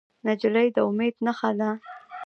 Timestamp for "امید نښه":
0.89-1.51